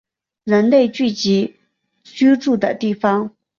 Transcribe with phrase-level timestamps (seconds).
[0.45, 1.57] 人类聚集
[2.01, 3.35] 居住的地方